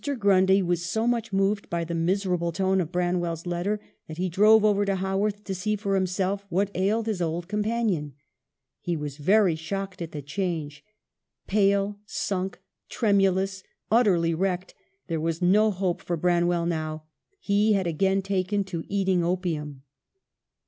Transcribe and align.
Grundy 0.17 0.63
was 0.63 0.81
so 0.83 1.05
much 1.05 1.31
moved 1.31 1.69
by 1.69 1.83
the 1.83 1.93
miserable 1.93 2.51
tone 2.51 2.81
of 2.81 2.91
Branwell's 2.91 3.45
letter 3.45 3.79
that 4.07 4.17
he 4.17 4.29
drove 4.29 4.65
over 4.65 4.83
to 4.83 4.95
Haworth 4.95 5.43
to 5.43 5.53
see 5.53 5.75
for 5.75 5.93
himself 5.93 6.43
what 6.49 6.71
ailed 6.73 7.05
his 7.05 7.21
old 7.21 7.47
companion. 7.47 8.15
He 8.79 8.97
was 8.97 9.17
very 9.17 9.53
shocked 9.55 10.01
at 10.01 10.11
the 10.11 10.23
change. 10.23 10.83
Pale, 11.45 11.99
sunk, 12.07 12.57
tremulous, 12.89 13.61
utterly 13.91 14.33
wrecked; 14.33 14.73
there 15.05 15.21
was 15.21 15.39
no 15.39 15.69
hope 15.69 16.01
for 16.01 16.17
Bran 16.17 16.47
well 16.47 16.65
now; 16.65 17.03
he 17.39 17.73
had 17.73 17.85
again 17.85 18.23
taken 18.23 18.63
to 18.63 18.83
eating 18.87 19.23
opium. 19.23 19.83